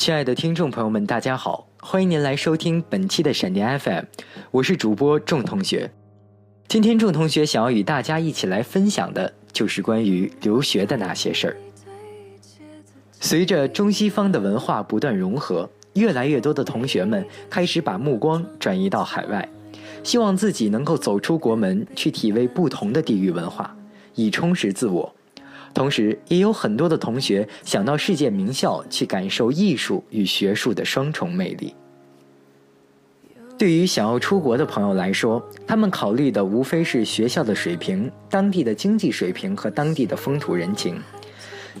[0.00, 4.04] 亲爱的听众朋友们，大家好，欢迎您来收听本期的闪电 FM，
[4.50, 5.90] 我是主播仲同学。
[6.66, 11.56] 今天仲同学想要与大家一起来分享的，就是关于留学的那些事儿。
[13.20, 19.46] 随着中西方的文化不断融合，越来越多的同学们开始把目光转移到海外，
[20.02, 23.76] 希望自己能够走出国门，去体味不同的地域文化，
[24.14, 25.14] 以充实自我。
[25.72, 31.74] 同时，也有很多的同学想到世界名校去感受艺术与学术的双重魅力。
[33.56, 40.98] 对于想要出国的朋友来说，他们考虑的无非是学校的水平、当地的经济水平和当地的风土人情。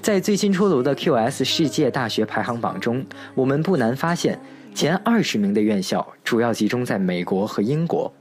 [0.02, 3.04] 在最新出炉的 QS 世界大学排行榜中，
[3.34, 4.38] 我们不难发现，
[4.74, 8.12] 前二十名的院校主要集中在美国和英国，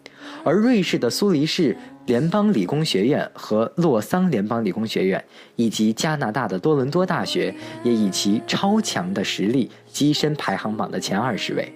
[0.43, 1.75] 而瑞士的苏黎世。
[2.05, 5.23] 联邦理工学院和洛桑联邦理工学院，
[5.55, 11.71] 以及加拿大的多伦多大学，也以其超强的实力跻身排行榜的前二十位。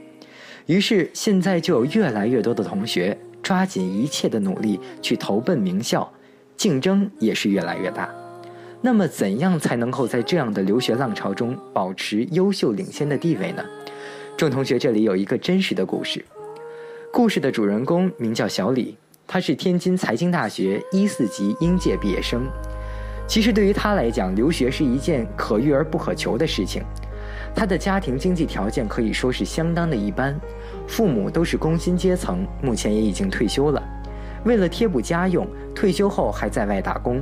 [0.65, 6.11] 于是，现在就有越来越多的同学抓紧一切的努力去投奔名校，
[6.57, 8.09] 竞争也是越来越大。
[8.81, 13.63] 那么，怎样才能够在这样的留学浪潮中保持优秀领先的地位呢？
[14.35, 16.25] 众同学，这里有一个真实的故事。
[17.15, 18.97] 故事的主人公名叫小李。
[19.27, 22.41] 他是天津财经大学一四级应届毕业生。
[23.27, 26.81] 其实对于他来讲，留学是一件可遇而不可求的事情。
[27.53, 30.35] 他的家庭经济条件可以说是相当的一般，
[30.87, 33.79] 父母都是工薪阶层，目前也已经退休了。
[34.43, 37.21] 为了贴补家用，退休后还在外打工。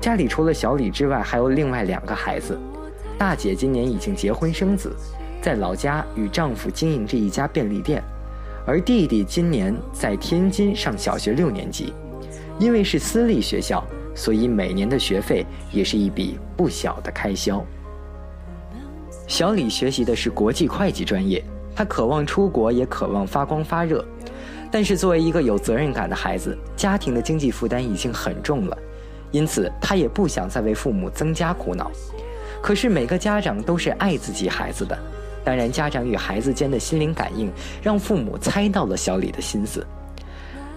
[0.00, 2.56] 家里除了小李之外，还有另外两个孩子。
[3.18, 4.94] 大姐今年已经结婚生子，
[5.42, 8.00] 在老家与丈夫经营着一家便利店。
[8.66, 11.92] 而弟弟今年在天津上小学六年级，
[12.58, 17.64] 因为是私立学校，所以每年的学费也是一笔不小的开销。
[19.26, 21.42] 小李学习的是国际会计专业，
[21.74, 24.04] 他渴望出国，也渴望发光发热。
[24.70, 28.78] 但是作为一个有责任感的孩子，家庭的经济负担已经很重了，
[29.30, 31.90] 因此他也不想再为父母增加苦恼。
[32.62, 34.96] 可是每个家长都是爱自己孩子的。
[35.44, 37.50] 当然，家长与孩子间的心灵感应
[37.82, 39.86] 让父母猜到了小李的心思。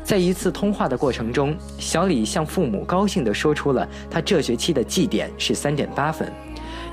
[0.03, 6.31] 在一次通话的过程中，小李向父母高兴地说出了他这学期的绩点是三点八分，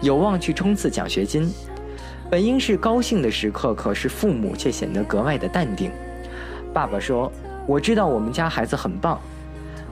[0.00, 1.52] 有望去冲刺奖学金。
[2.30, 5.90] 本应是高兴的时刻，可是父母却显得格外的淡定。
[6.72, 7.30] 爸爸说
[7.66, 9.20] ：“我知道我们家孩子很棒。”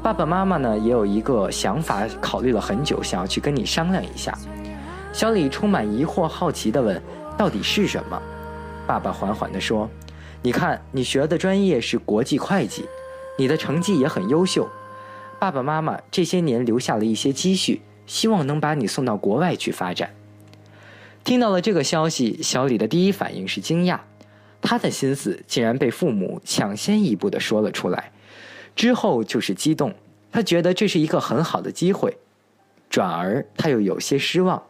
[0.00, 4.32] 爸爸妈妈呢也有一个想法，考虑了很久，想要去跟你商量一下。
[5.12, 7.02] 小李充满疑惑、好奇地问。
[7.38, 8.20] 到底是什么？
[8.84, 9.88] 爸爸缓缓地说
[10.42, 12.84] ：“你看，你学的专业是国际会计，
[13.38, 14.68] 你的成绩也很优秀。
[15.38, 20.10] 爸爸妈妈这些年留下了一些积蓄，希望能把你送到国外去发展。”
[21.22, 24.00] 听到了这个消息，小李的第一反应是惊讶，
[24.60, 28.10] 他的心思竟然被父母抢先一步的说了出来。
[28.74, 29.94] 之后就是激动，
[30.32, 32.16] 他觉得这是一个很好的机会，
[32.90, 34.60] 转而他又有些失望，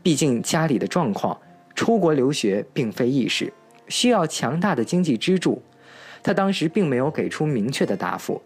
[0.00, 1.36] 毕竟家里的状况。
[1.74, 3.52] 出国留学并非易事，
[3.88, 5.62] 需要强大的经济支柱。
[6.22, 8.40] 他当时并没有给出明确的答复，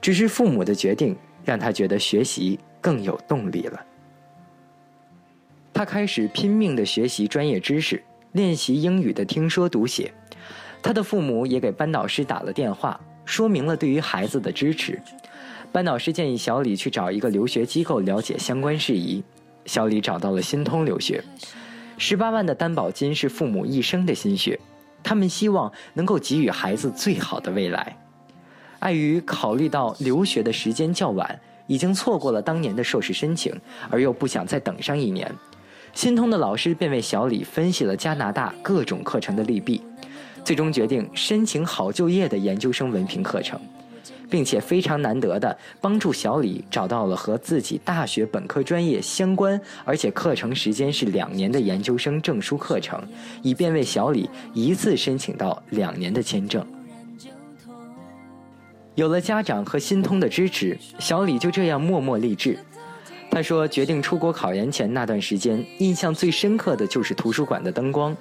[0.00, 3.80] 只是父母的决定让他觉得学习更有动力了。
[5.72, 10.12] 他开始拼命的学习专业知识，练习英语的听说读写。
[10.82, 15.00] 他的父母也给班导师打了电话，说明了对于孩子的支持。
[15.72, 19.22] 班导师建议小李去找一个留学机构了解相关事宜。
[19.64, 21.22] 小李找到了新通留学。
[21.98, 24.58] 十八万的担保金是父母一生的心血，
[25.02, 27.96] 他们希望能够给予孩子最好的未来。
[28.80, 33.54] 碍于考虑到留学的时间较晚，已经错过了当年的硕士申请，
[33.90, 35.32] 而又不想再等上一年，
[35.94, 39.82] 新通的老师便为小李分析了加拿大各种课程的利弊，
[40.44, 43.58] 最终决定申请好就业的研究生文凭课程。
[44.28, 53.00] 并且非常难得的帮助小李找到了和自己大学本科专业相关，而且课程时间是两年的研究生证书课程，
[53.42, 56.66] 以便为小李一次申请到两年的签证。
[58.94, 62.58] 有了家长和新通的支持，小李就这样默默励志。
[63.30, 68.16] 他说，决定出国考研前那段时间，印象最深刻的就是图书馆的灯光，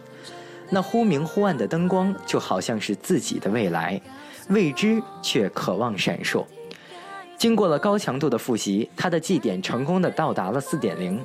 [0.69, 4.01] 那忽明忽暗的灯光就好像是自己的未来。
[4.49, 6.45] 未知却渴望闪烁。
[7.35, 11.19] 经过了高强度的复习，他的绩点成功的到达了四点零，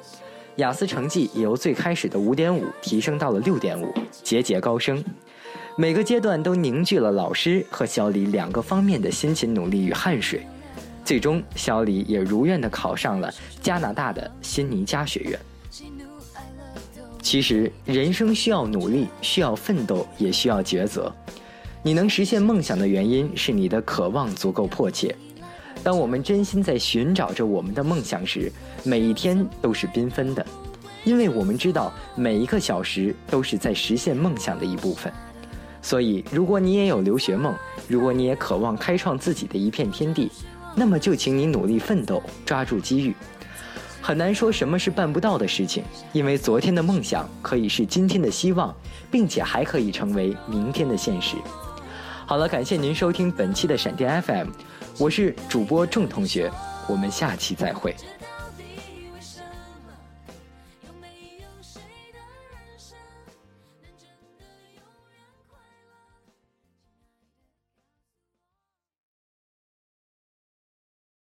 [0.56, 3.92] 雅思成绩也由最开始的五点五提升到了六点五，
[4.22, 5.04] 节节高升。
[5.76, 10.46] 每个阶段都凝聚了老师和小李两个方面的辛勤努力与汗水，
[11.04, 15.38] 最终小李也如愿的考上了加拿大的辛尼加学院。
[17.22, 21.12] 其实，人生需要努力，需要奋斗，也需要抉择。
[21.82, 25.14] 你能实现梦想的原因是你的渴望足够迫切。
[25.82, 28.50] 当我们真心在寻找着我们的梦想时，
[28.84, 30.44] 每一天都是缤纷的，
[31.04, 35.12] 因为我们知道每一个小时都是在实现梦想的一部分。
[35.82, 37.54] 所以，如果你也有留学梦，
[37.88, 40.31] 如果你也渴望开创自己的一片天地，
[40.75, 43.14] 那么就请你努力奋斗，抓住机遇。
[44.02, 48.75] 很难说什么是办不到的事情，因为昨天的梦想可以是今天的希望，
[49.11, 51.37] 并且还可以成为明天的现实。
[52.26, 54.49] 好了，感谢您收听本期的闪电 FM，
[54.99, 56.50] 我是主播仲同学，
[56.88, 57.94] 我们下期再会。